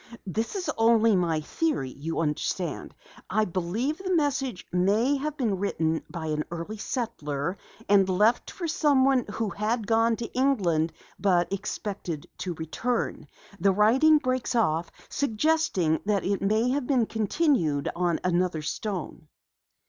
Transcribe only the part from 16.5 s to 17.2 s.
have been